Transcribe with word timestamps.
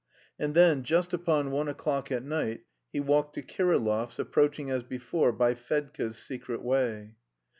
And 0.39 0.55
then 0.55 0.81
just 0.81 1.13
upon 1.13 1.51
one 1.51 1.67
o'clock 1.67 2.11
at 2.11 2.23
night 2.23 2.61
he 2.91 2.99
walked 2.99 3.35
to 3.35 3.43
Kirillov's, 3.43 4.17
approaching 4.17 4.71
as 4.71 4.81
before 4.81 5.31
by 5.31 5.53
Fedka's 5.53 6.17
secret 6.17 6.63
way. 6.63 7.17